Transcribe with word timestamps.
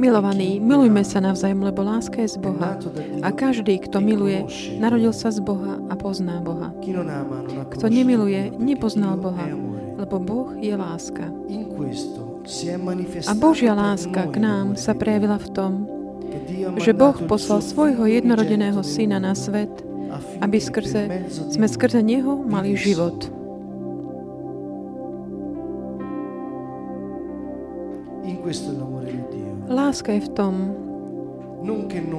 Milovaní, 0.00 0.56
milujme 0.64 1.04
sa 1.04 1.20
navzájom, 1.20 1.60
lebo 1.60 1.84
láska 1.84 2.24
je 2.24 2.32
z 2.32 2.38
Boha. 2.40 2.80
A 3.20 3.28
každý, 3.36 3.76
kto 3.84 4.00
miluje, 4.00 4.48
narodil 4.80 5.12
sa 5.12 5.28
z 5.28 5.44
Boha 5.44 5.76
a 5.76 5.94
pozná 5.94 6.40
Boha. 6.40 6.72
Kto 7.68 7.84
nemiluje, 7.92 8.56
nepoznal 8.56 9.20
Boha, 9.20 9.44
lebo 10.00 10.16
Boh 10.16 10.56
je 10.56 10.72
láska. 10.72 11.28
A 13.28 13.32
Božia 13.36 13.76
láska 13.76 14.24
k 14.32 14.36
nám 14.40 14.80
sa 14.80 14.96
prejavila 14.96 15.36
v 15.36 15.48
tom, 15.52 15.72
že 16.80 16.96
Boh 16.96 17.20
poslal 17.28 17.60
svojho 17.60 18.08
jednorodeného 18.08 18.80
syna 18.80 19.20
na 19.20 19.36
svet, 19.36 19.84
aby 20.40 20.56
skrze, 20.56 21.28
sme 21.28 21.68
skrze 21.68 22.00
Neho 22.00 22.40
mali 22.40 22.72
život. 22.72 23.39
Láska 29.70 30.10
je 30.18 30.26
v 30.26 30.30
tom, 30.34 30.54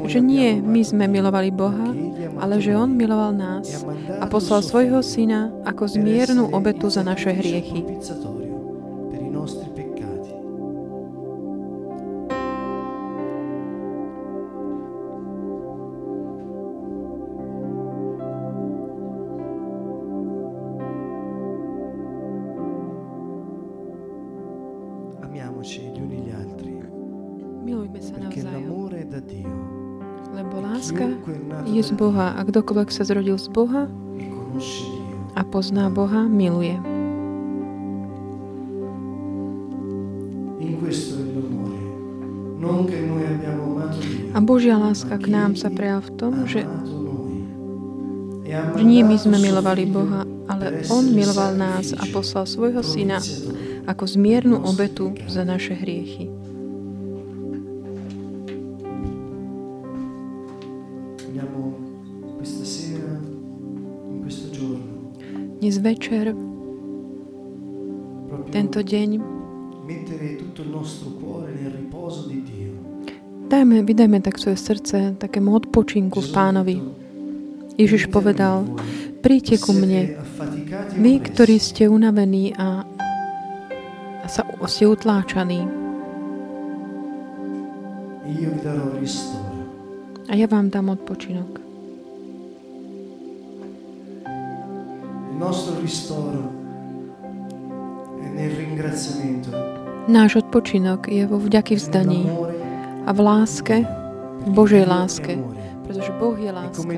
že 0.08 0.24
nie 0.24 0.64
my 0.64 0.82
sme 0.88 1.06
milovali 1.12 1.52
Boha, 1.52 1.92
ale 2.40 2.64
že 2.64 2.72
On 2.72 2.88
miloval 2.88 3.36
e 3.36 3.40
nás 3.44 3.84
mandato 3.84 4.24
a 4.24 4.26
poslal 4.32 4.62
svojho 4.64 5.04
syna 5.04 5.52
ako 5.68 5.84
zmiernu 5.84 6.56
obetu 6.56 6.88
za 6.88 7.04
naše 7.04 7.36
hriechy. 7.36 7.84
Z 31.82 31.92
Boha 31.98 32.38
a 32.38 32.42
kdokoľvek 32.46 32.90
sa 32.94 33.04
zrodil 33.04 33.38
z 33.42 33.50
Boha 33.50 33.90
a 35.36 35.42
pozná 35.48 35.90
Boha, 35.90 36.30
miluje. 36.30 36.78
A 44.32 44.38
Božia 44.40 44.76
láska 44.80 45.16
k 45.18 45.28
nám 45.28 45.60
sa 45.60 45.68
prejavila 45.68 46.04
v 46.08 46.12
tom, 46.16 46.34
že, 46.48 46.64
že 48.48 48.84
nie 48.84 49.04
my 49.04 49.16
sme 49.20 49.38
milovali 49.40 49.90
Boha, 49.90 50.24
ale 50.48 50.84
On 50.92 51.04
miloval 51.04 51.56
nás 51.56 51.92
a 51.96 52.04
poslal 52.12 52.48
svojho 52.48 52.84
syna 52.84 53.20
ako 53.88 54.04
zmiernu 54.08 54.62
obetu 54.62 55.16
za 55.28 55.44
naše 55.44 55.74
hriechy. 55.76 56.41
Dnes 65.72 65.88
večer, 65.88 66.36
tento 68.52 68.84
deň, 68.84 69.10
dajme, 73.48 73.80
vydajme 73.80 74.20
tak 74.20 74.36
svoje 74.36 74.60
srdce 74.60 75.16
takému 75.16 75.56
odpočinku 75.56 76.20
v 76.20 76.30
Pánovi. 76.36 76.76
Ježiš 77.80 78.04
"Venite 78.04 78.12
povedal, 78.12 78.68
príďte 79.24 79.64
ku 79.64 79.72
mne, 79.72 80.20
vy, 81.00 81.24
ktorí 81.24 81.56
ste 81.56 81.88
unavení 81.88 82.52
a, 82.60 82.84
a 82.84 84.28
sa, 84.28 84.44
ste 84.68 84.92
utláčaní, 84.92 85.72
a 90.28 90.32
ja 90.36 90.48
vám 90.52 90.68
dám 90.68 90.92
odpočinok. 91.00 91.71
Nostro 95.42 95.74
ristoro 95.82 96.54
è 98.22 98.30
nel 98.30 98.54
ringraziamento, 98.54 99.50
Náš 100.10 100.42
odpočinok 100.42 101.14
je 101.14 101.30
vo 101.30 101.38
vďaky 101.38 101.78
vzdaní 101.78 102.26
a 103.06 103.14
v 103.14 103.20
láske, 103.22 103.86
v 104.46 104.50
perché 104.50 104.54
Božej 104.54 104.86
láske, 104.90 105.38
pretože 105.86 106.10
Boh 106.18 106.34
je 106.34 106.50
E 106.50 106.54
láska. 106.54 106.90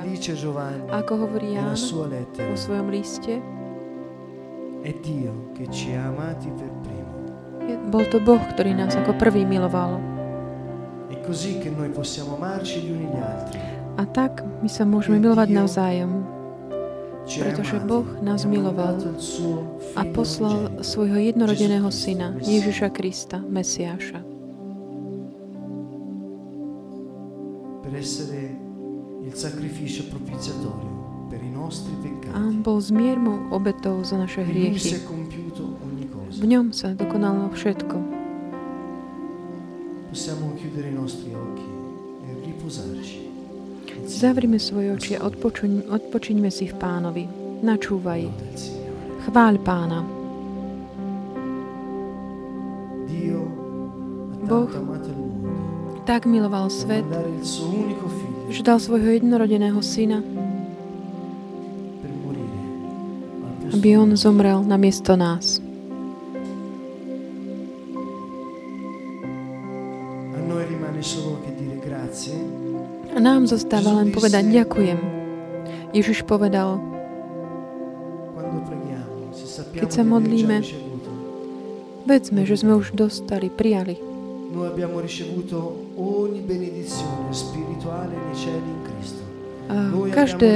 A 0.87 1.03
ako 1.03 1.27
hovorí 1.27 1.55
Ján 1.59 1.75
vo 1.75 2.55
svojom 2.55 2.87
liste, 2.87 3.43
bol 7.91 8.03
to 8.07 8.17
Boh, 8.23 8.43
ktorý 8.55 8.71
nás 8.71 8.95
ako 8.95 9.11
prvý 9.19 9.43
miloval. 9.43 9.99
A 13.99 14.03
tak 14.15 14.47
my 14.63 14.69
sa 14.71 14.87
môžeme 14.87 15.19
milovať 15.19 15.47
navzájom, 15.51 16.32
pretože 17.23 17.79
Boh 17.79 18.05
nás 18.21 18.45
miloval 18.45 18.99
a 19.95 20.01
poslal 20.11 20.83
svojho 20.83 21.17
jednorodeného 21.31 21.87
syna. 21.91 22.35
Ježiša 22.43 22.89
Krista, 22.91 23.39
Mesiáša, 23.39 24.33
a 32.33 32.37
on 32.37 32.55
bol 32.61 32.77
zmiermou 32.81 33.37
obetou 33.53 34.03
za 34.03 34.17
naše 34.17 34.41
hriechy. 34.43 34.97
V 36.33 36.45
ňom 36.45 36.73
sa 36.73 36.91
dokonalo 36.97 37.53
všetko. 37.53 37.95
Possiamo 40.13 40.53
chiudere 40.53 40.89
i 40.89 40.95
nostri 40.97 41.32
Zavrime 44.23 44.55
svoje 44.55 44.87
oči 44.95 45.11
a 45.19 45.27
odpočuň, 45.27 45.91
odpočiňme 45.91 46.47
si 46.47 46.71
v 46.71 46.79
pánovi. 46.79 47.27
Načúvaj. 47.59 48.23
Chváľ 49.27 49.59
pána. 49.67 49.99
Boh 54.47 54.71
Tak 56.07 56.23
miloval 56.23 56.71
svet, 56.71 57.03
že 58.47 58.63
dal 58.63 58.79
svojho 58.79 59.11
jednorodeného 59.11 59.83
syna, 59.83 60.23
aby 63.75 63.99
on 63.99 64.15
zomrel 64.15 64.63
namiesto 64.63 65.19
nás. 65.19 65.59
Nám 73.43 73.59
zostáva 73.59 73.91
len 73.99 74.15
povedať 74.15 74.55
ďakujem. 74.55 74.99
Ježiš 75.91 76.23
povedal, 76.23 76.79
Keď 79.75 79.89
sa 79.91 80.07
modlíme, 80.07 80.63
vedzme, 82.07 82.47
že 82.47 82.55
sme 82.55 82.79
už 82.79 82.95
dostali, 82.95 83.51
prijali. 83.51 83.99
A 89.67 89.77
každé 90.15 90.49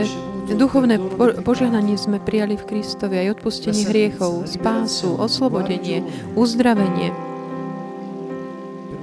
duchovné 0.55 0.95
požehnanie 1.43 1.99
sme 1.99 2.23
prijali 2.23 2.55
v 2.55 2.63
Kristovi, 2.71 3.19
aj 3.19 3.35
odpustenie 3.35 3.83
hriechov, 3.83 4.47
spásu, 4.47 5.11
oslobodenie, 5.19 6.07
uzdravenie 6.39 7.27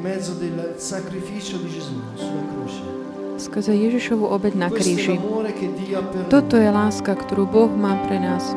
mezzo 0.04 0.34
del 0.34 0.74
sacrificio 0.76 1.56
di 1.56 1.72
Gesù 1.72 1.98
sulla 2.14 2.44
croce. 2.52 2.93
Skrze 3.44 3.76
Ježišovu 3.76 4.24
obed 4.24 4.56
na 4.56 4.72
kríži. 4.72 5.20
Toto 6.32 6.56
je 6.56 6.72
láska, 6.72 7.12
ktorú 7.12 7.44
Boh 7.44 7.68
má 7.68 8.00
pre 8.08 8.16
nás. 8.16 8.56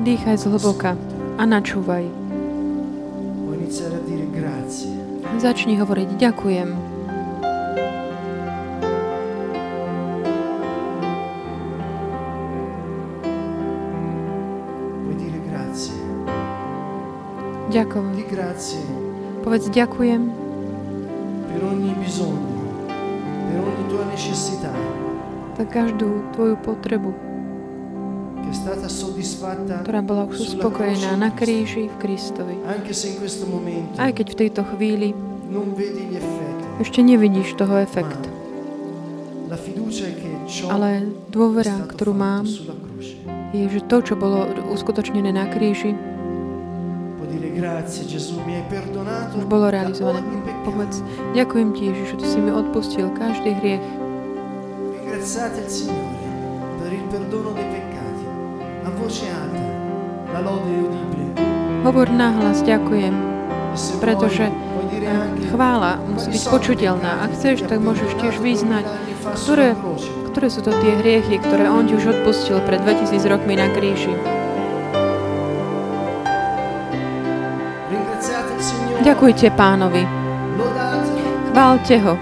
Dýchaj 0.00 0.40
zhlboka 0.40 0.96
a 1.36 1.42
načúvaj. 1.44 2.08
Začni 5.36 5.76
hovoriť 5.76 6.08
ďakujem. 6.16 6.68
Ďakujem. 17.70 18.06
Povedz 19.40 19.66
ďakujem 19.70 20.22
per 21.50 21.60
ogni 21.64 21.94
bisogno, 22.02 22.50
per 23.46 23.58
ogni 23.62 23.84
tua 23.88 24.04
necessità 24.10 24.74
za 25.60 25.68
každú 25.68 26.24
tvoju 26.32 26.56
potrebu, 26.64 27.12
ktorá 29.84 30.00
bola 30.00 30.24
už 30.24 30.56
uspokojená 30.56 31.20
na 31.20 31.28
kríži 31.28 31.92
v 31.92 31.96
Kristovi. 32.00 32.56
Aj 34.00 34.10
keď 34.16 34.26
v 34.32 34.36
tejto 34.40 34.64
chvíli 34.72 35.12
ešte 36.80 37.04
nevidíš 37.04 37.60
toho 37.60 37.76
efekt. 37.76 38.24
Ale 40.72 41.12
dôvera, 41.28 41.76
ktorú 41.92 42.16
mám, 42.16 42.48
je, 43.52 43.64
že 43.68 43.84
to, 43.84 44.00
čo 44.00 44.14
bolo 44.16 44.48
uskutočnené 44.72 45.28
na 45.28 45.44
kríži, 45.44 45.92
už 49.36 49.46
bolo 49.46 49.70
realizované. 49.70 50.26
Povedz, 50.66 51.00
ďakujem 51.32 51.68
ti, 51.72 51.82
Ježišu, 51.88 52.14
ty 52.20 52.26
si 52.26 52.38
mi 52.42 52.52
odpustil 52.52 53.08
každý 53.16 53.56
hriech. 53.56 53.84
Ringraziate 55.00 55.64
il 55.64 55.70
Signore 55.70 56.20
per 56.80 56.92
il 56.92 57.04
perdono 57.08 57.50
dei 57.52 57.66
peccati. 57.68 58.24
A 58.84 58.88
voce 58.96 59.26
alta, 59.28 59.64
la 60.32 60.40
lode 60.40 60.70
udibile. 60.70 61.26
Hovor 61.84 62.08
nahlas, 62.12 62.60
ďakujem, 62.62 63.14
E 63.70 63.94
pretože 64.00 64.48
eh, 64.48 64.54
chvála 65.52 66.02
musí 66.08 66.34
byť 66.34 66.44
počuteľná. 66.50 67.24
Ak 67.24 67.36
chceš, 67.38 67.64
tak 67.68 67.80
môžeš 67.80 68.10
tiež 68.20 68.36
vyznať, 68.42 68.84
ktoré, 69.44 69.78
ktoré 70.32 70.48
sú 70.50 70.60
to 70.60 70.72
tie 70.82 70.92
hriechy, 71.00 71.38
ktoré 71.40 71.70
On 71.70 71.86
ti 71.86 71.94
už 71.96 72.16
odpustil 72.16 72.60
pred 72.66 72.82
2000 72.82 73.24
rokmi 73.30 73.54
na 73.56 73.68
kríži. 73.70 74.39
Ďakujte 79.00 79.48
pánovi, 79.56 80.04
chválte 81.50 81.96
ho. 82.04 82.14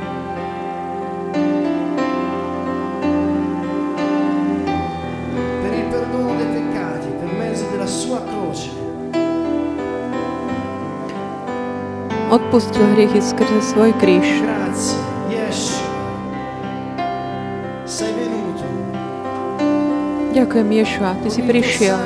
Odpustil 12.29 12.85
hriechy 12.93 13.25
skrze 13.25 13.59
svoj 13.73 13.97
kríž. 13.99 14.29
Ďakujem, 20.37 20.69
Ješua, 20.71 21.19
ty 21.25 21.29
si 21.35 21.43
prišiel. 21.43 21.99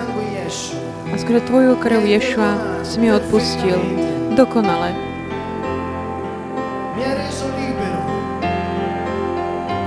a 1.12 1.14
skrze 1.18 1.44
tvoju 1.44 1.76
krv, 1.76 2.00
Ješua, 2.06 2.80
si 2.86 2.96
mi 3.02 3.12
odpustil. 3.12 3.76
Dokonale. 4.32 4.96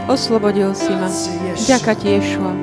Oslobodil 0.05 0.69
si 0.77 0.93
ma. 0.93 1.09
Ďaká 1.65 1.97
ti, 1.97 2.13
Ješua. 2.13 2.53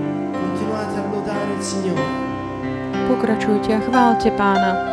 Pokračujte 3.11 3.75
a 3.75 3.81
chválte 3.83 4.31
pána. 4.31 4.92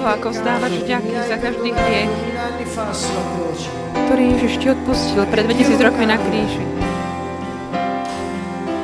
Toho, 0.00 0.16
ako 0.16 0.32
vzdávaš 0.32 0.72
vďaky 0.80 1.12
za 1.28 1.36
každý 1.36 1.76
hriech, 1.76 2.12
ktorý 4.08 4.24
Ježiš 4.32 4.52
ti 4.56 4.66
odpustil 4.72 5.28
pred 5.28 5.44
2000 5.44 5.76
rokmi 5.76 6.08
na 6.08 6.16
kríži. 6.16 6.64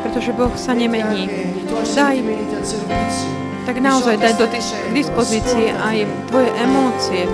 Pretože 0.05 0.37
Boh 0.37 0.53
sa 0.61 0.77
nemení. 0.77 1.25
Daj, 1.73 2.17
tak 3.65 3.77
naozaj 3.81 4.21
daj 4.21 4.35
do 4.37 4.45
k 4.45 4.61
dispozícii 4.93 5.73
aj 5.73 6.05
tvoje 6.29 6.53
emócie 6.61 7.25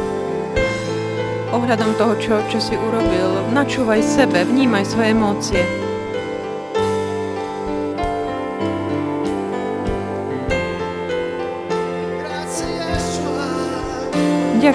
ohľadom 1.50 1.99
toho, 1.99 2.14
čo, 2.23 2.34
čo 2.55 2.58
si 2.62 2.79
urobil. 2.79 3.50
Načúvaj 3.50 3.99
sebe, 3.99 4.46
vnímaj 4.46 4.87
svoje 4.87 5.11
emócie. 5.11 5.81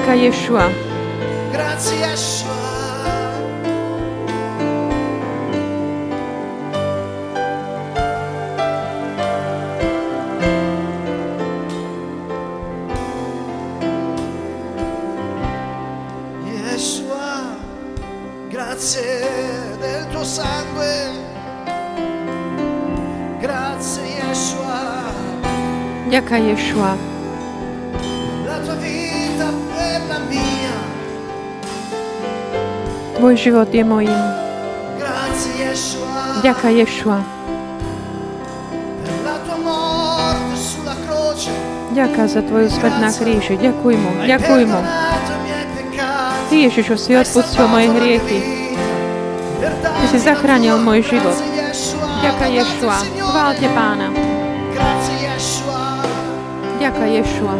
Ďaká 0.07 0.23
Ješua. 0.23 0.71
Grazie 1.51 1.99
Yeshua. 26.39 27.16
Tvoj 33.17 33.33
život 33.37 33.69
je 33.73 33.83
mojím. 33.83 34.23
Ďaká 36.45 36.69
Ješua. 36.69 37.19
Ďaká 41.97 42.23
za 42.29 42.41
tvoju 42.45 42.69
smrť 42.69 42.95
na 43.01 43.09
kríži. 43.09 43.57
Ďakuj 43.57 43.93
mu. 43.97 44.11
Ďakuj 44.21 44.61
mu. 44.69 44.79
Ty, 46.47 46.55
Ježišu, 46.69 46.95
si 46.95 47.17
odpustil 47.17 47.65
moje 47.67 47.89
hriechy. 47.89 48.39
darmi 50.07 50.07
si 50.07 50.23
zachránil 50.23 50.79
môj 50.79 51.03
život. 51.03 51.35
Ďaká 52.23 52.47
Ješua. 52.47 52.97
Chválte 53.03 53.67
pána. 53.75 54.07
Ďaká 56.79 57.05
Ješua. 57.11 57.55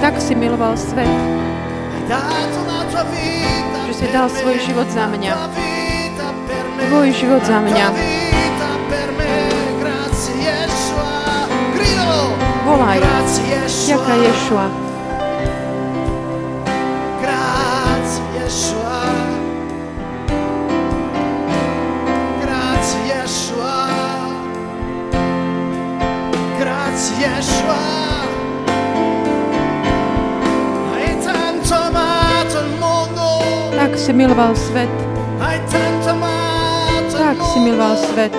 Tak 0.00 0.14
si 0.18 0.34
miloval 0.34 0.74
svet, 0.74 1.10
Že 2.08 3.92
si 3.92 4.06
dal 4.08 4.32
svoj 4.32 4.56
život 4.64 4.88
za 4.88 5.12
mňa. 5.12 5.32
Tvoj 6.88 7.08
život 7.12 7.44
za 7.44 7.60
mňa. 7.60 7.86
Volaj. 12.64 13.00
Ďaká 13.84 14.14
Ješua. 14.24 14.66
Yeshua. 27.18 27.97
Si 34.08 34.16
miloval 34.16 34.56
svet, 34.56 34.88
tak 37.12 37.36
si 37.52 37.60
miloval 37.60 37.92
svet. 37.92 38.32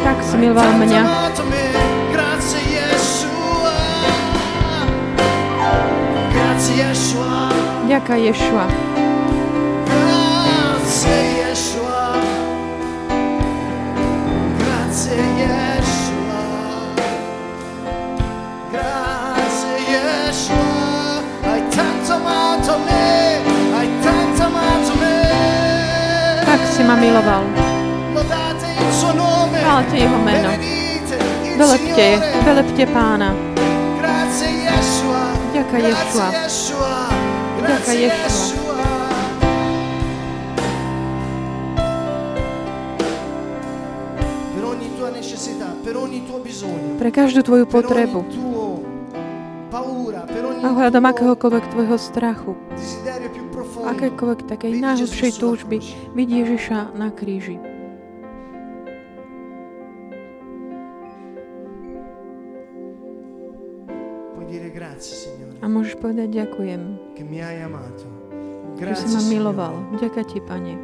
Tak 0.00 0.18
si 0.24 0.36
miloval 0.40 0.72
mňa. 0.72 1.02
Ďaká 7.84 8.16
Ješua. 8.16 8.64
Grazie 9.84 11.44
Yeshua. 11.44 12.08
Grazie 14.56 15.20
Yeshua. 15.44 15.67
Si 26.78 26.86
ma 26.86 26.94
miloval. 26.94 27.42
Chválte 29.58 29.96
Jeho 29.98 30.18
meno. 30.22 30.50
Velepte, 31.58 32.06
velepte 32.46 32.86
Pána. 32.86 33.34
Ďaká 35.50 35.76
Ješua. 35.82 36.28
Ďaká 37.66 37.92
Ješua. 37.98 38.66
Pre 46.98 47.10
každú 47.10 47.42
tvoju 47.42 47.66
potrebu. 47.66 48.22
A 50.62 50.68
hľadom 50.70 51.04
akéhokoľvek 51.10 51.64
tvojho 51.74 51.98
strachu. 51.98 52.67
Akékoľvek 53.88 54.40
takej 54.46 54.72
najhlbšej 54.78 55.32
túžby, 55.40 55.78
vidí 56.12 56.44
Ježiša 56.44 56.94
na 56.96 57.08
kríži. 57.12 57.56
A 65.58 65.66
môžeš 65.66 65.94
povedať 66.00 66.28
ďakujem, 66.32 66.82
že 68.78 68.94
si 68.94 69.06
ma 69.10 69.22
miloval. 69.26 69.74
Ďaká 70.00 70.22
ti, 70.26 70.38
Pane, 70.42 70.74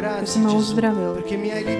že 0.00 0.26
si 0.26 0.38
Grazie 0.38 0.40
ma 0.40 0.50
uzdravil. 0.56 1.10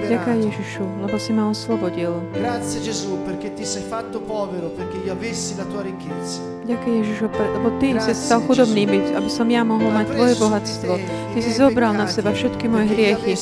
Ďaká. 0.08 0.32
Ježišu, 0.36 0.84
lebo 1.00 1.16
si 1.16 1.30
ma 1.32 1.48
oslobodil. 1.48 2.12
Grazie 2.36 2.78
Gesù 2.84 3.16
perché 3.24 3.52
ti 3.56 3.64
sei 3.64 3.82
fatto 3.82 4.20
povero 4.20 4.68
perché 4.70 5.00
io 5.00 5.12
avessi 5.16 5.56
la 5.56 5.64
tua 5.64 5.80
ricchezza. 5.80 6.44
Ďaká 6.68 6.88
Ježišu, 6.88 7.24
lebo 7.32 7.68
ty 7.80 7.86
si 7.90 7.94
Grazie, 7.96 8.14
stal 8.14 8.40
chudobný, 8.44 8.82
by- 8.86 9.16
aby 9.16 9.30
som 9.32 9.46
ja 9.48 9.64
mohol 9.64 9.90
mať 9.90 10.06
tvoje 10.12 10.34
bohatstvo. 10.36 10.92
Ty 11.32 11.38
si 11.40 11.50
zobral 11.56 11.92
na 11.96 12.06
seba 12.06 12.30
všetky 12.36 12.68
moje 12.68 12.86
hriechy, 12.92 13.34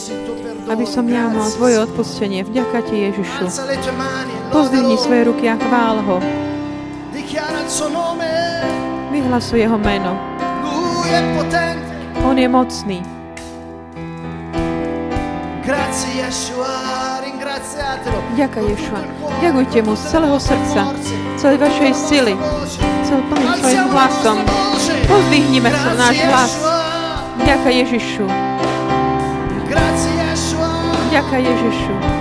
aby 0.71 0.85
som 0.87 1.05
ja 1.11 1.27
mal 1.27 1.51
tvoje 1.51 1.77
odpustenie. 1.83 2.47
Vďaka 2.47 2.79
ti, 2.87 2.95
Ježišu. 3.11 3.45
Pozdvihni 4.55 4.97
svoje 4.97 5.23
ruky 5.29 5.45
a 5.51 5.59
chvál 5.59 5.99
ho. 6.07 6.17
Vyhlasuj 9.11 9.59
jeho 9.59 9.79
meno. 9.81 10.13
On 12.25 12.37
je 12.37 12.49
mocný. 12.49 13.18
Con 15.69 15.77
Ješua. 18.65 19.05
Ďakujte 19.45 19.85
mu 19.85 19.93
z 19.93 20.03
celého 20.09 20.41
srdca, 20.41 20.97
celej 21.37 21.61
vašej 21.61 21.93
sily, 21.93 22.33
vostra 22.33 22.57
voce. 22.57 22.81
cel 23.05 23.21
plným 23.29 23.53
svojim 23.61 23.85
hlasom. 23.93 24.39
Pozdvihnime 25.05 25.69
sa 25.69 25.93
náš 25.93 26.25
hlas. 26.25 26.53
Ďaká 27.45 27.69
Ježišu. 27.69 28.25
Ďaká 31.13 31.37
Ježišu. 31.37 32.18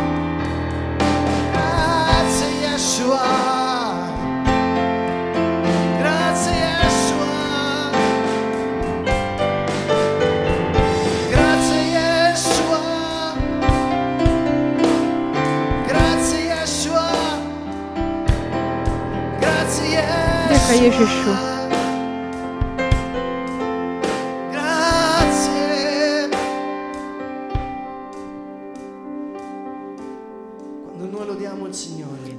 Ježišu. 20.78 21.34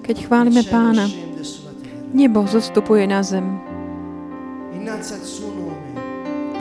Keď 0.08 0.16
chválime 0.24 0.62
Pána, 0.64 1.10
nebo 2.14 2.46
zostupuje 2.48 3.04
na 3.10 3.20
zem. 3.26 3.58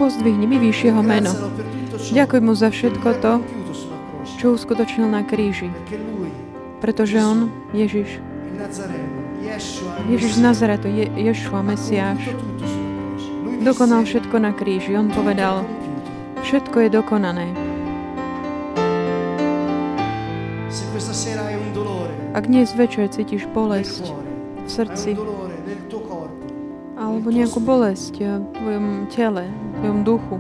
Pozdvihni, 0.02 0.50
vyvýš 0.50 0.92
jeho 0.92 1.00
meno. 1.06 1.32
Ďakuj 2.12 2.40
mu 2.42 2.54
za 2.58 2.74
všetko 2.74 3.10
to, 3.22 3.34
čo 4.42 4.58
uskutočnil 4.58 5.08
na 5.08 5.22
kríži. 5.24 5.70
Pretože 6.82 7.22
on, 7.22 7.54
Ježiš, 7.72 8.20
Ježiš 10.08 10.32
z 10.36 10.42
Nazaretu, 10.44 10.88
Je, 10.88 11.08
Ješua, 11.16 11.64
Mesiáš, 11.64 12.20
dokonal 13.64 14.04
všetko 14.04 14.36
na 14.40 14.52
kríži. 14.52 14.96
On 14.96 15.08
"Tutto 15.08 15.16
è 15.16 15.24
povedal, 15.24 15.56
compiuto". 15.64 16.42
všetko 16.44 16.78
je 16.80 16.90
dokonané. 16.90 17.48
Ak 22.38 22.46
dnes 22.46 22.70
večer 22.78 23.10
cítiš 23.10 23.50
bolesť 23.50 24.14
v 24.66 24.70
srdci, 24.70 25.10
alebo 26.98 27.28
nejakú 27.34 27.58
bolesť 27.58 28.14
v 28.22 28.46
tvojom 28.62 28.86
tele, 29.10 29.50
v 29.50 29.70
tvojom 29.82 30.00
duchu, 30.06 30.36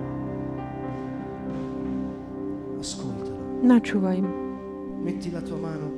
načúvaj. 3.66 4.22
Metti 5.02 5.34
la 5.34 5.42
tua 5.42 5.58
mano 5.58 5.97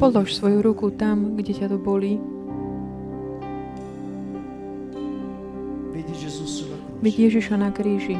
Polož 0.00 0.32
svoju 0.32 0.64
ruku 0.64 0.88
tam, 0.96 1.36
kde 1.36 1.52
ťa 1.52 1.68
to 1.68 1.76
bolí. 1.76 2.16
Vidí 7.04 7.28
Ježiša 7.28 7.60
na 7.60 7.68
kríži. 7.68 8.16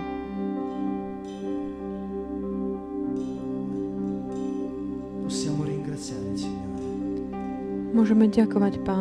Môžeme 7.97 8.29
ďakovať 8.29 8.81
che 8.81 8.93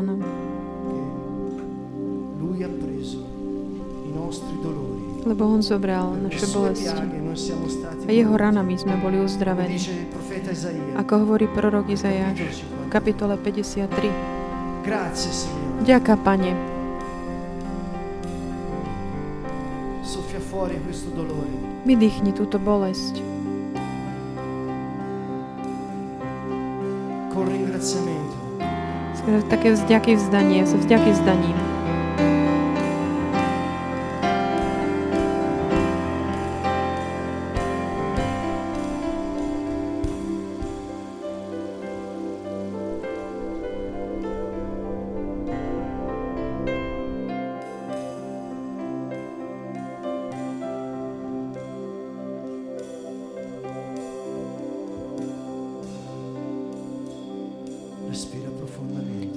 Lui 2.39 2.63
ha 2.63 2.69
preso 2.79 3.23
i 4.07 4.09
nostri 4.15 4.55
dolori. 4.63 5.08
Lebo 5.25 5.47
On 5.47 5.59
zobral 5.59 6.15
naše 6.15 6.47
bolesti. 6.51 6.91
A 8.07 8.11
jeho 8.11 8.33
ranami 8.35 8.79
sme 8.79 8.95
boli 8.99 9.19
uzdravení. 9.19 9.79
Ako 10.97 11.27
hovorí 11.27 11.47
prorok 11.51 11.91
Izajáš 11.91 12.63
v 12.63 12.89
50. 12.89 12.93
kapitole 12.93 13.35
53. 13.37 14.85
Grazie 14.85 15.31
Signore. 15.31 15.83
Ďaká, 15.85 16.15
Pane. 16.19 16.51
Vydýchni 21.85 22.31
túto 22.35 22.59
bolesť. 22.59 23.23
Také 29.47 29.77
vzďaky 29.77 30.17
vzdanie, 30.17 30.65
sa 30.65 30.75
vzďaky 30.81 31.09
vzdaním. 31.13 31.68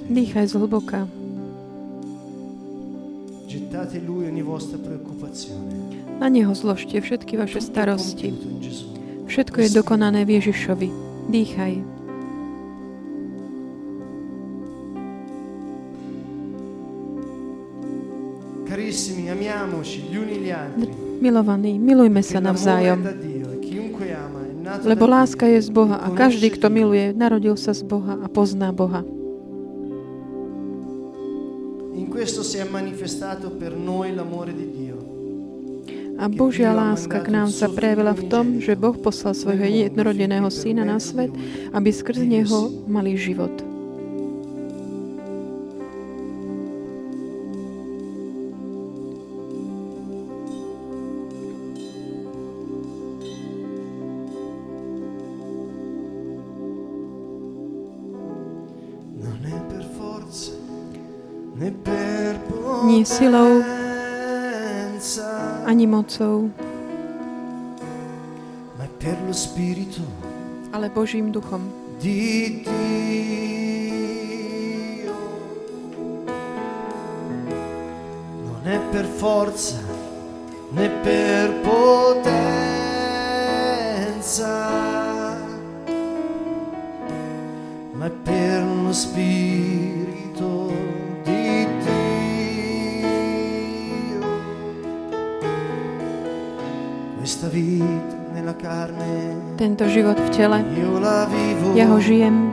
Dýchaj 0.09 0.47
zhlboka. 0.47 1.07
Na 6.19 6.27
Neho 6.27 6.53
zložte 6.55 6.97
všetky 7.01 7.37
vaše 7.37 7.61
starosti. 7.61 8.33
Všetko 9.27 9.57
je 9.63 9.69
dokonané 9.71 10.27
v 10.27 10.39
Ježišovi. 10.39 10.89
Dýchaj. 11.31 11.73
Milovaní, 21.23 21.79
milujme 21.79 22.21
sa 22.25 22.43
navzájom. 22.43 22.99
e 22.99 23.13
Lebo 24.83 25.05
láska 25.07 25.45
je 25.47 25.59
z 25.61 25.69
Boha 25.69 25.97
a 26.01 26.07
každý, 26.11 26.49
kto 26.51 26.67
miluje, 26.67 27.13
narodil 27.13 27.55
sa 27.55 27.71
z 27.71 27.85
Boha 27.85 28.19
a 28.19 28.27
pozná 28.27 28.73
Boha. 28.73 29.22
Questo 32.23 32.41
si 32.41 32.55
è 32.55 32.63
manifestato 32.63 33.49
per 33.49 33.75
noi 33.75 34.15
l'amore 34.15 34.55
di 34.55 34.71
Dio. 34.71 34.95
A 36.15 36.31
Božia 36.31 36.71
láska 36.71 37.19
k 37.19 37.27
nám 37.27 37.51
sa 37.51 37.67
prejavila 37.67 38.15
v 38.15 38.31
tom, 38.31 38.45
že 38.63 38.79
Boh 38.79 38.95
poslal 38.95 39.35
svojho 39.35 39.67
jednorodeného 39.67 40.47
syna 40.47 40.87
na 40.87 41.03
svet, 41.03 41.35
aby 41.75 41.89
skrz 41.91 42.23
neho 42.23 42.71
mali 42.87 43.19
život. 43.19 43.51
Nie 63.03 63.07
silou, 63.07 63.59
ani 65.65 65.87
mocou, 65.87 66.49
ma 68.79 68.87
per 68.97 69.17
lo 69.27 69.33
Spirito 69.33 70.01
ale 70.71 70.89
Božím 70.89 71.31
duchom. 71.31 71.61
Non 78.45 78.63
è 78.63 78.79
per 78.91 79.05
forza 79.05 79.79
né 80.71 80.89
per 81.03 81.53
potenza, 81.61 82.23
ma 87.91 88.05
è 88.05 88.09
per 88.23 88.63
lo 88.63 88.93
spirito 88.93 89.92
Tento 99.59 99.83
život 99.91 100.15
v 100.15 100.29
tele, 100.31 100.59
ja 101.75 101.85
ho 101.91 101.99
žijem. 101.99 102.47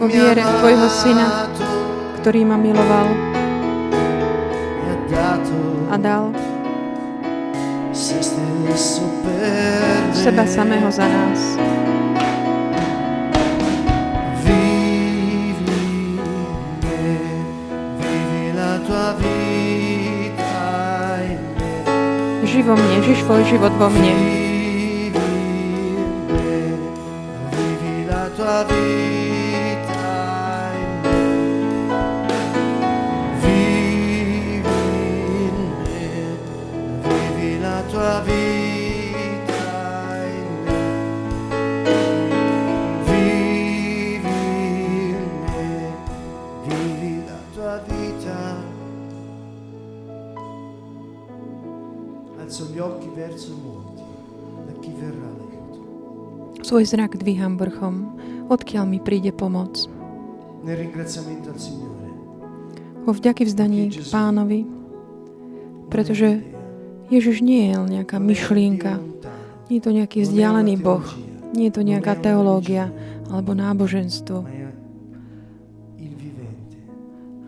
Vo 0.00 0.06
viere 0.08 0.42
tvojho 0.42 0.88
syna. 0.88 1.46
ktorý 2.22 2.46
ma 2.46 2.54
miloval 2.54 3.06
a 5.90 5.96
dal 5.98 6.30
seba 10.14 10.44
samého 10.46 10.88
za 10.88 11.04
nás. 11.04 11.58
Vo 22.62 22.78
mne, 22.78 23.02
žiš 23.02 23.26
svoj 23.26 23.42
život 23.50 23.74
vo 23.74 23.90
mne. 23.90 24.41
Occhi 52.82 53.08
verso 53.14 53.54
monti, 53.54 54.02
da 54.66 54.72
chi 54.82 54.90
verrà 54.98 55.30
l'aiuto. 55.30 55.78
Svoj 56.66 56.84
zrak 56.84 57.16
dvíham 57.16 57.54
vrchom, 57.54 58.18
odkiaľ 58.50 58.84
mi 58.90 58.98
príde 58.98 59.30
pomoc. 59.30 59.86
Nel 60.66 60.78
ringraziamento 60.78 61.50
al 61.50 61.58
Signore. 61.58 62.08
Vo 63.02 63.10
vďaky 63.14 63.42
vzdaní 63.46 63.90
pánovi, 64.10 64.62
pretože 65.90 66.42
Ježiš 67.10 67.42
nie 67.42 67.66
je 67.70 67.74
len 67.78 67.90
nejaká 67.98 68.22
myšlienka, 68.22 69.02
nie 69.66 69.82
je 69.82 69.84
to 69.84 69.90
nejaký 69.90 70.22
vzdialený 70.22 70.78
Boh, 70.78 71.02
nie 71.50 71.66
je 71.70 71.74
to 71.74 71.82
nejaká 71.82 72.14
teológia 72.14 72.94
alebo 73.26 73.58
náboženstvo, 73.58 74.46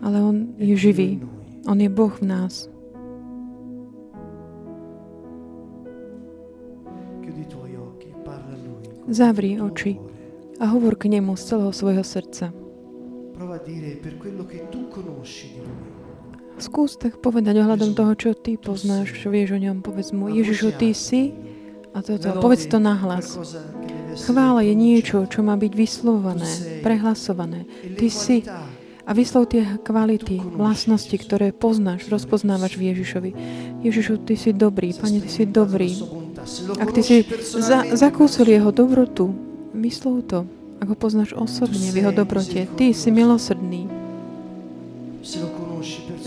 ale 0.05 0.17
On 0.21 0.35
je 0.61 0.75
živý. 0.77 1.17
On 1.65 1.81
je 1.81 1.89
Boh 1.89 2.13
v 2.13 2.29
nás. 2.29 2.69
Zavri 9.05 9.61
oči 9.61 10.01
a 10.57 10.65
hovor 10.73 10.97
k 10.97 11.13
nemu 11.13 11.37
z 11.37 11.43
celého 11.53 11.73
svojho 11.73 12.01
srdca. 12.01 12.49
Skús 16.55 16.95
tak 16.95 17.19
povedať 17.19 17.55
ohľadom 17.59 17.91
toho, 17.93 18.13
čo 18.15 18.31
ty 18.31 18.55
poznáš, 18.55 19.11
čo 19.19 19.27
vieš 19.27 19.55
o 19.55 19.59
ňom. 19.59 19.83
Povedz 19.83 20.15
mu, 20.15 20.31
Ježišu, 20.31 20.73
ty 20.79 20.95
si 20.95 21.35
a 21.91 21.99
toto. 21.99 22.39
Povedz 22.39 22.65
to 22.71 22.79
nahlas. 22.79 23.35
Chvála 24.15 24.63
je 24.63 24.73
niečo, 24.73 25.27
čo 25.27 25.43
má 25.43 25.59
byť 25.59 25.73
vyslované, 25.75 26.47
prehlasované. 26.79 27.67
E 27.83 27.99
Ty 27.99 28.07
si 28.07 28.47
a 29.05 29.11
vyslov 29.13 29.53
tie 29.53 29.63
kvality, 29.85 30.41
vlastnosti, 30.41 31.13
ktoré 31.13 31.53
poznáš, 31.53 32.09
rozpoznávaš 32.09 32.73
v 32.79 32.95
Ježišovi. 32.95 33.31
Ježišu, 33.85 34.25
ty 34.25 34.33
si 34.33 34.49
dobrý, 34.49 34.97
Pane, 34.97 35.21
ty 35.21 35.29
si 35.29 35.45
dobrý. 35.45 35.93
Ak 36.77 36.93
ty 36.93 37.01
si 37.01 37.17
za, 37.57 37.81
zakúsil 37.97 38.45
jeho 38.45 38.69
dobrotu, 38.69 39.33
vyslov 39.73 40.29
to. 40.29 40.39
Ak 40.77 40.87
ho 40.91 40.97
poznáš 40.97 41.33
osobne 41.33 41.89
v 41.89 42.05
jeho 42.05 42.13
dobrote, 42.13 42.69
ty 42.77 42.93
si 42.93 43.09
milosrdný. 43.09 43.89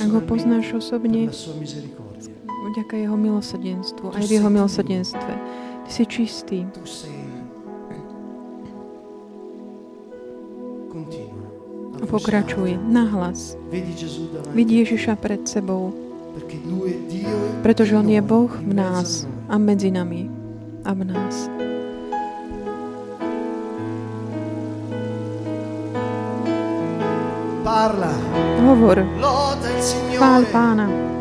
Ak 0.02 0.10
ho 0.10 0.20
poznáš 0.24 0.74
osobne, 0.74 1.30
vďaka 2.74 2.94
jeho 2.98 3.14
milosrdenstvu, 3.14 4.06
aj 4.18 4.24
v 4.26 4.32
jeho 4.42 4.50
milosrdenstve. 4.50 5.32
Ty 5.86 5.90
si 5.90 6.04
čistý. 6.04 6.58
A 11.98 12.04
pokračuj 12.06 12.74
nahlas. 12.90 13.54
Vidí 14.50 14.82
Ježiša 14.82 15.14
pred 15.14 15.46
sebou, 15.46 15.94
pretože 17.62 17.94
On 17.94 18.06
je 18.06 18.22
Boh 18.22 18.50
v 18.50 18.72
nás 18.74 19.26
a 19.48 19.58
medzi 19.58 19.90
nami 19.90 20.30
a 20.84 20.92
v 20.92 21.00
nás. 21.04 21.36
Parla, 27.64 28.12
Hovor, 28.64 29.04
Signore. 29.80 30.46
Pána. 30.52 31.17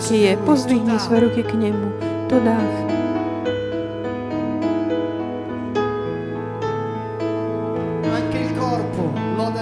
Kto 0.00 0.16
je. 0.16 0.32
Pozdvihni 0.48 0.96
svoje 0.96 1.28
ruky 1.28 1.44
k 1.44 1.52
nemu. 1.54 1.86
To 2.32 2.40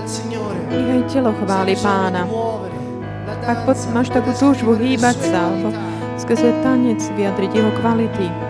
Signore. 0.09 0.57
Nech 0.72 0.88
aj 0.88 1.03
telo 1.12 1.37
chváli 1.37 1.77
Pána. 1.77 2.24
Ak 3.44 3.68
pod, 3.68 3.77
máš 3.92 4.09
takú 4.09 4.33
túžbu 4.33 4.72
hýbať 4.72 5.20
sa, 5.20 5.53
alebo 5.53 5.68
skrze 6.16 6.48
tanec 6.64 7.01
vyjadriť 7.12 7.51
jeho 7.53 7.72
kvality. 7.81 8.48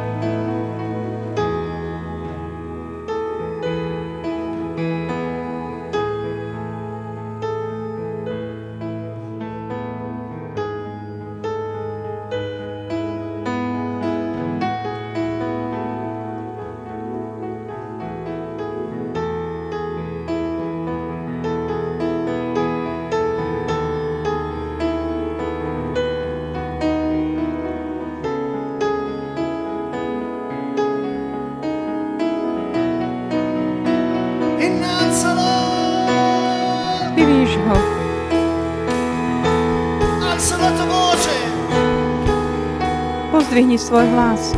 Zdvihni 43.69 43.85
svoj 43.85 44.07
hlas. 44.17 44.57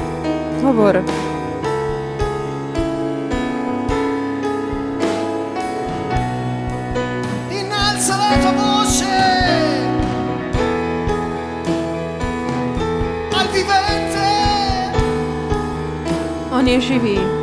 Hovor. 0.62 1.02
On 16.54 16.68
je 16.68 16.80
živý. 16.80 17.39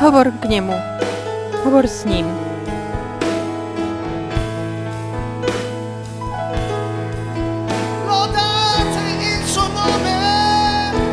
Hovor 0.00 0.32
k 0.40 0.44
nemu. 0.48 0.72
Hovor 1.64 1.86
s 1.86 2.04
ním. 2.04 2.26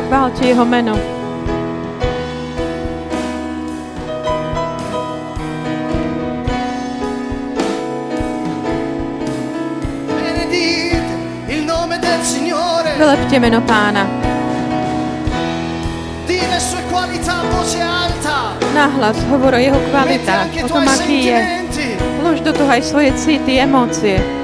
Chválte 0.08 0.46
jeho 0.46 0.64
meno. 0.64 0.98
Vylepte 12.98 13.38
meno 13.38 13.60
pána. 13.60 14.08
Di 16.26 16.40
le 16.40 16.60
sue 16.60 16.82
qualità 16.90 17.44
alta. 17.82 18.07
Nahlas 18.74 19.18
hovor 19.28 19.54
o 19.54 19.60
jeho 19.60 19.80
kvalitách, 19.90 20.64
o 20.64 20.68
tom, 20.68 20.84
aký 20.88 21.32
je. 21.32 21.40
Vlož 22.20 22.40
do 22.44 22.52
toho 22.52 22.70
aj 22.70 22.82
svoje 22.84 23.10
city, 23.16 23.58
emócie. 23.58 24.37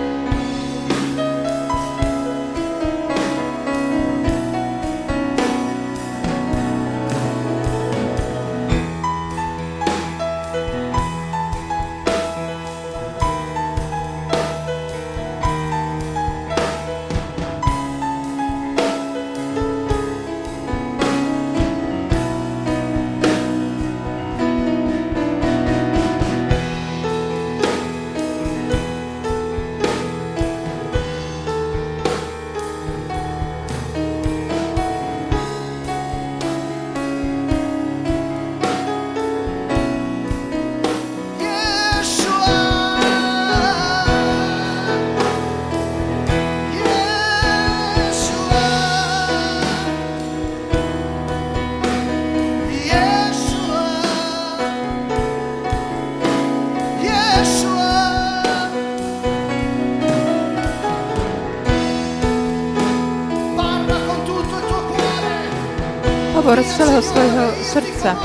Hovor 66.44 66.61
z 66.61 66.76
celého 66.76 67.02
svojho 67.02 67.44
srdca. 67.64 68.20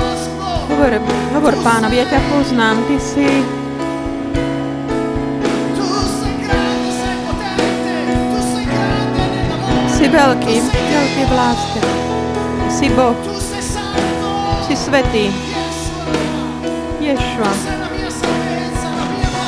Hovor, 0.68 0.92
hovor 1.32 1.56
pánovi, 1.64 2.04
ja 2.04 2.04
ťa 2.04 2.20
poznám, 2.28 2.76
ty 2.84 3.00
si 3.00 3.24
si 9.88 10.04
veľký, 10.04 10.56
veľký 10.68 11.22
v 11.24 11.32
láske. 11.32 11.80
Si 12.68 12.92
Boh, 12.92 13.16
si 14.68 14.76
svetý. 14.76 15.32
Ješua, 17.00 17.52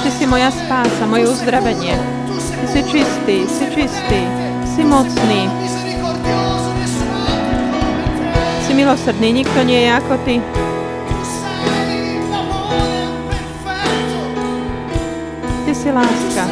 ty 0.01 0.09
si 0.17 0.25
moja 0.25 0.49
spása, 0.49 1.05
moje 1.05 1.29
uzdravenie. 1.29 1.93
Ty 2.41 2.67
si 2.73 2.81
čistý, 2.89 3.37
si 3.45 3.69
čistý, 3.69 4.25
si 4.65 4.81
mocný, 4.81 5.45
si 8.73 8.81
milosrdný, 8.81 9.37
nikto 9.37 9.61
nie 9.69 9.85
je 9.85 9.91
ako 9.93 10.17
ty. 10.25 10.41
Ty 15.69 15.73
si 15.77 15.89
láska, 15.93 16.45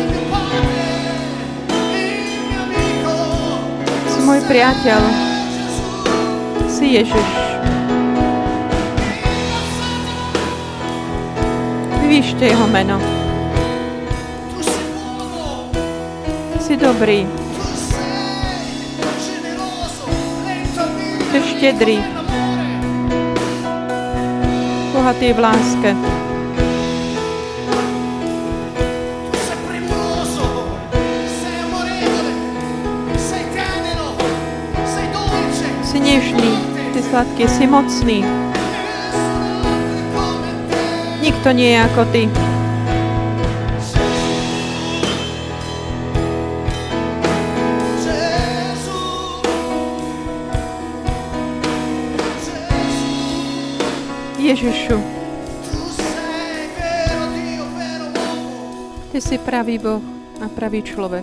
si 4.04 4.20
môj 4.20 4.36
priateľ, 4.44 5.00
si 6.68 7.00
Ježiš. 7.00 7.30
Vyvíšte 12.04 12.52
jeho 12.52 12.68
meno. 12.68 13.00
Si 16.60 16.76
dobrý, 16.76 17.24
štedrý, 21.60 22.00
bohatý 24.96 25.36
v 25.36 25.40
láske. 25.44 25.92
Si 35.84 36.00
nežný, 36.00 36.56
si 36.96 37.00
sladký, 37.12 37.44
si 37.44 37.68
mocný. 37.68 38.24
Nikto 41.20 41.52
nie 41.52 41.76
je 41.76 41.80
ako 41.92 42.02
ty. 42.08 42.49
Ježišu, 54.50 54.98
Ty 59.14 59.18
si 59.22 59.38
pravý 59.46 59.78
Boh 59.78 60.02
a 60.42 60.50
pravý 60.50 60.82
človek. 60.82 61.22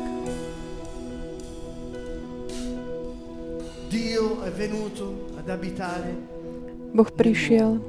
Boh 6.95 7.09
prišiel 7.11 7.83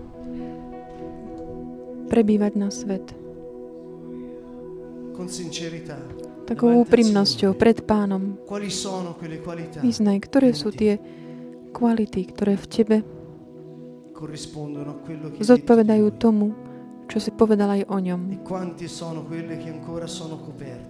prebývať 2.10 2.52
na 2.58 2.74
svet. 2.74 3.06
Takou 6.50 6.82
úprimnosťou 6.82 7.54
pred 7.54 7.78
pánom. 7.86 8.34
Vyznaj, 9.86 10.18
ktoré 10.18 10.50
sú 10.50 10.74
ti 10.74 10.98
tie 10.98 10.98
kvality, 11.70 12.26
ktoré 12.26 12.58
v 12.58 12.66
tebe 12.66 12.98
zodpovedajú 15.38 16.06
tomu, 16.18 16.50
čo 17.08 17.22
si 17.22 17.30
povedal 17.30 17.80
aj 17.80 17.82
o 17.88 17.98
ňom. 18.02 18.20
E? 18.34 18.36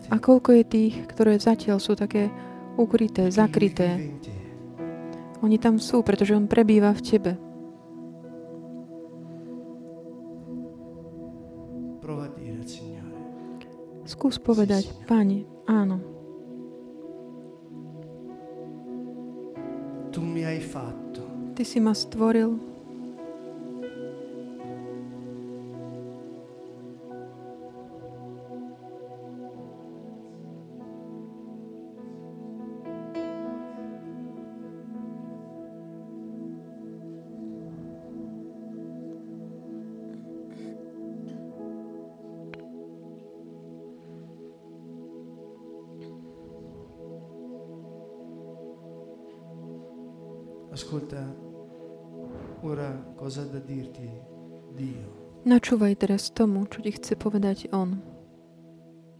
A 0.09 0.17
koľko 0.17 0.51
je 0.57 0.65
tých, 0.65 0.95
ktoré 1.13 1.37
zatiaľ 1.39 1.79
sú 1.79 1.93
také 1.95 2.33
ukryté, 2.81 3.31
zakryté. 3.31 4.17
Oni 5.45 5.61
tam 5.61 5.79
sú, 5.79 6.03
pretože 6.03 6.35
on 6.35 6.51
prebýva 6.51 6.91
v 6.97 7.03
tebe. 7.05 7.33
Skús 14.09 14.41
povedať, 14.41 14.89
Pane, 15.05 15.45
áno. 15.69 16.01
Ty 21.53 21.63
si 21.63 21.79
ma 21.79 21.93
stvoril, 21.93 22.57
Ascolta, 50.79 51.35
ora 52.63 53.13
cosa 53.17 53.45
da 53.45 53.59
dirti 53.59 54.07
Dio. 54.77 55.11
načúvaj 55.43 56.07
teraz 56.07 56.31
tomu, 56.31 56.71
čo 56.71 56.79
ti 56.79 56.95
chce 56.95 57.19
povedať 57.19 57.67
On, 57.75 57.99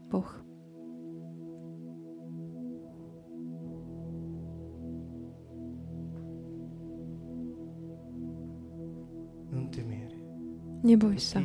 Boh. 0.07 0.31
Non 9.51 9.67
temere, 9.75 10.15
Neboj 10.87 11.19
sa, 11.19 11.43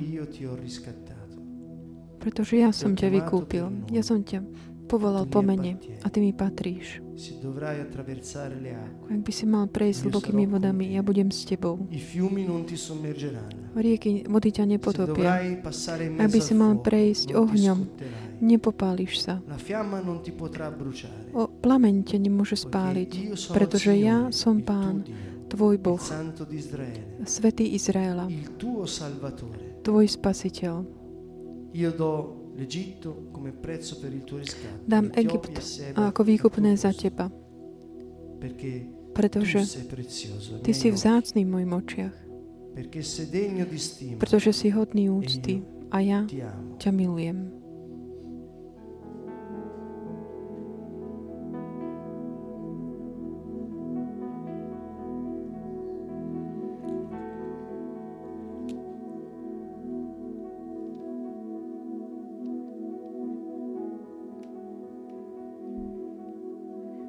pretože 2.21 2.61
ja 2.61 2.69
som 2.69 2.93
ťa 2.93 3.09
vykúpil. 3.17 3.65
Ja 3.89 4.05
som 4.05 4.21
ťa 4.21 4.45
povolal 4.93 5.25
po 5.25 5.41
mene 5.41 5.81
a 6.05 6.07
ty 6.13 6.21
mi 6.21 6.29
patríš. 6.29 7.01
Ak 9.09 9.21
by 9.25 9.31
si 9.33 9.45
mal 9.49 9.65
prejsť 9.65 10.05
hlbokými 10.05 10.45
vodami, 10.45 10.93
ja 10.93 11.01
budem 11.01 11.33
s 11.33 11.49
tebou. 11.49 11.81
Rieky, 13.73 14.29
vody 14.29 14.49
ťa 14.53 14.65
nepotopia. 14.69 15.41
Ak 16.21 16.29
by 16.29 16.39
si 16.41 16.53
al 16.53 16.61
mal 16.61 16.73
prejsť 16.77 17.33
ohňom. 17.33 17.79
Nepopáliš 18.43 19.13
sa. 19.23 19.41
O 21.33 21.43
plameň 21.47 21.95
ťa 22.05 22.17
nemôže 22.21 22.59
spáliť, 22.59 23.39
pretože 23.55 23.97
ja 23.97 24.29
Signore, 24.29 24.35
som 24.35 24.55
Pán, 24.61 25.07
tvoj 25.47 25.79
Boh, 25.79 26.01
Svetý 27.23 27.71
Izraela, 27.71 28.27
tvoj 29.81 30.05
Spasiteľ. 30.11 30.75
Io 31.73 31.89
do 31.89 32.42
Dám 34.85 35.09
Egypt 35.17 35.55
ako 35.97 36.21
výkupné 36.21 36.77
za 36.77 36.93
teba, 36.93 37.33
pretože 39.17 39.65
ty 40.61 40.71
si 40.73 40.93
vzácný 40.93 41.45
v 41.45 41.49
mojich 41.49 41.71
očiach, 41.73 42.15
pretože 44.21 44.51
si 44.53 44.67
hodný 44.69 45.09
úcty 45.09 45.65
a 45.89 45.97
ja 46.01 46.19
ťa 46.77 46.89
milujem. 46.93 47.62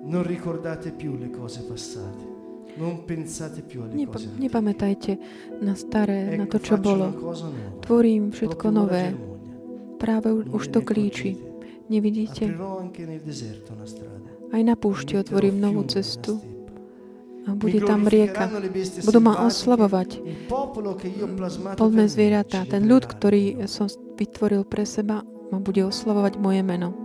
Non 0.05 0.23
ricordate 0.23 0.93
più 0.93 1.17
le 1.17 1.31
cose 1.31 1.65
passate. 1.65 2.33
Non 2.77 3.05
pensate 3.05 3.63
più 3.63 3.83
alle 3.83 3.95
Nepa- 3.95 4.19
cose 4.19 4.29
nepamätajte 4.37 5.19
na 5.61 5.75
staré, 5.75 6.37
na 6.37 6.45
Ecco, 6.45 6.59
to, 6.59 6.59
čo 6.59 6.75
bolo. 6.77 7.07
Tvorím 7.81 8.35
všetko 8.35 8.67
nové. 8.69 9.15
Práve 9.97 10.35
už 10.35 10.65
to 10.75 10.83
klíči. 10.83 11.39
Nevidíte? 11.89 12.49
Aj 14.53 14.63
na 14.65 14.75
púšti 14.75 15.15
otvorím 15.21 15.61
novú 15.61 15.85
cestu 15.85 16.41
a 17.45 17.53
bude 17.53 17.81
tam 17.85 18.09
rieka. 18.09 18.49
Budú 19.05 19.21
ma 19.21 19.45
oslavovať 19.45 20.25
me 21.93 22.05
zvieratá. 22.09 22.65
Ten 22.65 22.89
ľud, 22.89 23.05
ktorý 23.05 23.69
som 23.69 23.87
vytvoril 24.17 24.65
pre 24.65 24.89
seba, 24.89 25.21
ma 25.53 25.59
bude 25.61 25.85
oslavovať 25.85 26.41
moje 26.41 26.65
meno. 26.65 27.04